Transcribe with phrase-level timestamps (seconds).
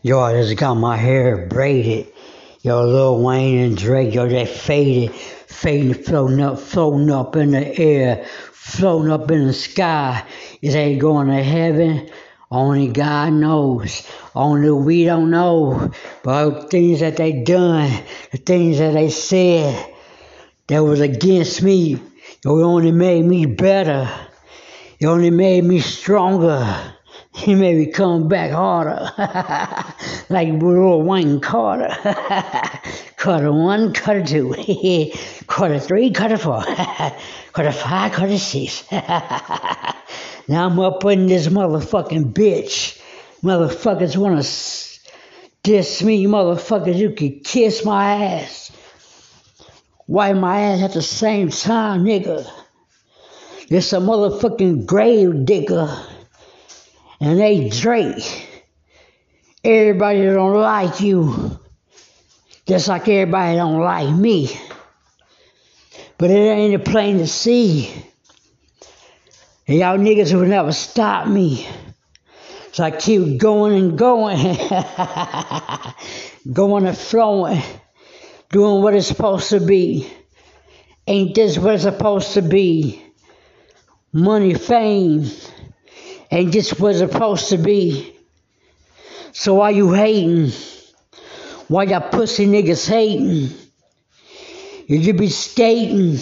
[0.00, 2.06] Yo, I just got my hair braided.
[2.62, 7.76] Yo, Lil Wayne and Drake, yo, they faded, fading, floating up, floating up in the
[7.76, 10.24] air, floating up in the sky.
[10.62, 12.08] Is they going to heaven?
[12.48, 14.08] Only God knows.
[14.36, 15.90] Only we don't know.
[16.22, 17.90] But the things that they done,
[18.30, 19.94] the things that they said,
[20.68, 24.08] that was against me, it only made me better.
[25.00, 26.94] It only made me stronger.
[27.38, 29.12] He made me come back harder,
[30.28, 31.96] like little Wayne Carter.
[33.16, 35.12] Carter one, Carter two,
[35.46, 36.64] Carter three, Carter four,
[37.52, 38.90] Carter five, Carter six.
[38.90, 43.00] now I'm up in this motherfucking bitch.
[43.44, 44.42] Motherfuckers wanna
[45.62, 46.96] diss me, motherfuckers.
[46.96, 48.72] You can kiss my ass,
[50.08, 52.50] wipe my ass at the same time, nigga.
[53.68, 55.96] It's a motherfucking grave digger
[57.20, 58.46] and they Drake.
[59.64, 61.58] Everybody don't like you,
[62.66, 64.48] just like everybody don't like me.
[66.16, 67.92] But it ain't plain to see.
[69.66, 71.66] And y'all niggas will never stop me.
[72.72, 74.38] So I keep going and going,
[76.52, 77.60] going and flowing,
[78.50, 80.08] doing what it's supposed to be.
[81.06, 83.02] Ain't this what it's supposed to be?
[84.12, 85.28] Money, fame
[86.30, 88.14] and just was supposed to be.
[89.32, 90.52] So why you hating?
[91.68, 93.50] Why y'all pussy niggas hating?
[94.86, 96.18] You should be skating.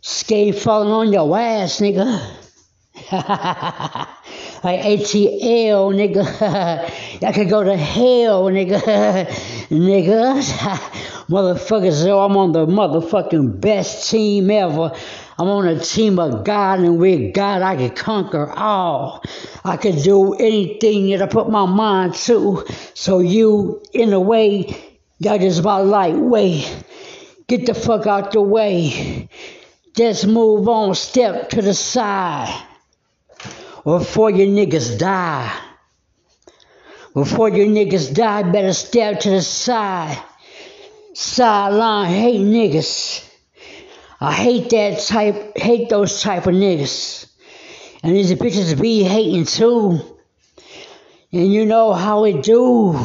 [0.00, 2.04] Skate falling on your ass, nigga.
[4.62, 7.20] like ATL, nigga.
[7.20, 8.80] Y'all could go to hell, nigga.
[9.68, 10.42] nigga.
[11.28, 14.92] Motherfuckers, so I'm on the motherfucking best team ever.
[15.42, 19.24] I'm on a team of God, and with God, I can conquer all.
[19.64, 22.64] I can do anything that I put my mind to.
[22.94, 26.84] So, you, in a way, y'all just about lightweight.
[27.48, 29.28] Get the fuck out the way.
[29.96, 32.64] Just move on, step to the side.
[33.82, 35.52] Before your niggas die.
[37.14, 40.22] Before your niggas die, better step to the side.
[41.14, 43.28] Sideline, hate niggas.
[44.22, 47.26] I hate that type, hate those type of niggas.
[48.04, 49.98] And these bitches be hating too.
[51.32, 53.04] And you know how it do.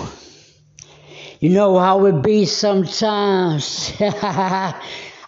[1.40, 3.94] You know how it be sometimes.
[4.00, 4.76] I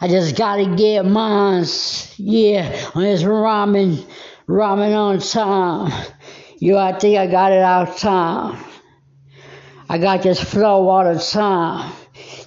[0.03, 2.13] just gotta get mines.
[2.19, 4.05] Yeah, on this ramen,
[4.47, 5.91] ramen on time.
[6.59, 8.63] You, I think I got it out time.
[9.89, 11.91] I got this flow all the time.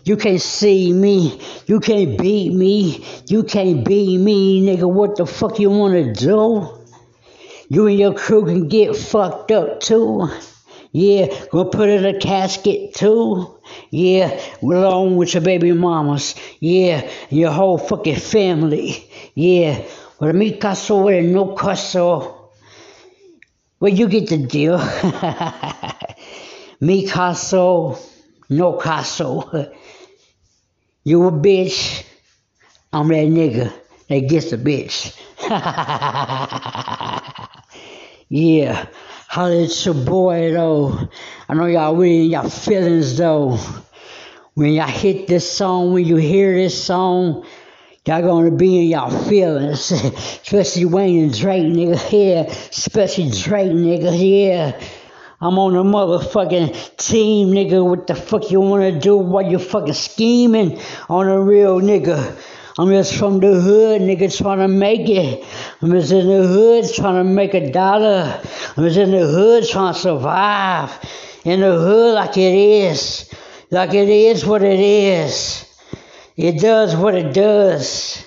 [0.05, 1.41] You can't see me.
[1.67, 3.05] You can't beat me.
[3.29, 4.91] You can't beat me, nigga.
[4.91, 6.69] What the fuck you wanna do?
[7.69, 10.29] You and your crew can get fucked up too.
[10.91, 13.59] Yeah, gonna put in a casket too.
[13.91, 16.35] Yeah, along with your baby mamas.
[16.61, 19.09] Yeah, your whole fucking family.
[19.35, 19.83] Yeah,
[20.19, 22.51] with mi caso, with no caso.
[23.81, 24.79] Well, you get the deal.
[26.81, 27.97] mi caso,
[28.51, 29.73] no caso.
[31.05, 32.05] You a bitch.
[32.93, 33.73] I'm that nigga
[34.09, 35.17] that gets a bitch.
[38.29, 38.87] yeah.
[39.29, 41.09] Holla at your boy though.
[41.49, 43.59] I know y'all really in y'all feelings though.
[44.55, 47.47] When y'all hit this song, when you hear this song,
[48.07, 49.91] y'all gonna be in y'all feelings.
[49.91, 52.13] Especially Wayne and Drake, nigga.
[52.13, 52.43] Yeah.
[52.43, 54.13] Especially Drake, nigga.
[54.15, 54.81] Yeah.
[55.43, 57.85] I'm on a motherfucking team, nigga.
[57.85, 60.79] What the fuck you wanna do while you fucking scheming
[61.11, 62.39] on a real nigga?
[62.79, 65.45] I'm just from the hood, nigga, trying to make it.
[65.83, 68.41] I'm just in the hood trying to make a dollar.
[68.77, 70.97] I'm just in the hood trying to survive.
[71.45, 73.29] In the hood like it is.
[73.73, 75.67] Like it is what it is.
[76.37, 78.25] It does what it does.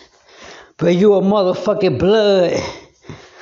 [0.75, 2.61] But you a motherfucking blood.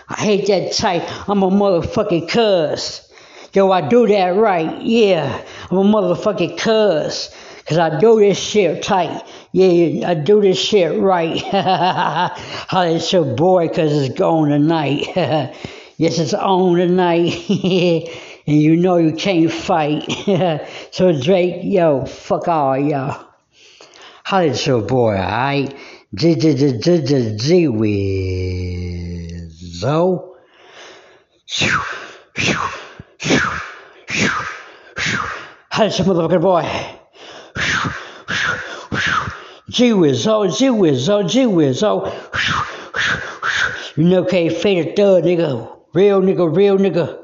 [0.07, 1.09] I hate that type.
[1.27, 3.09] I'm a motherfucking cuz.
[3.53, 4.81] Yo, I do that right.
[4.81, 7.29] Yeah, I'm a motherfucking cuz.
[7.67, 9.23] Cause I do this shit tight.
[9.51, 11.39] Yeah, I do this shit right.
[11.51, 15.05] How it's your boy cause it's going tonight.
[15.97, 17.31] yes, it's on tonight.
[18.47, 20.11] and you know you can't fight.
[20.91, 23.23] so Drake, yo, fuck all y'all.
[24.23, 25.75] How it's your boy, alright?
[26.15, 27.67] G G G G G G
[29.87, 30.33] Wizzo.
[35.73, 36.69] How's your motherfucking boy?
[39.71, 42.05] Gee whiz, oh, gee whiz, oh, gee whiz, oh.
[43.95, 45.75] You know, can't fade a thug, nigga.
[45.95, 47.22] Real nigga, real nigga.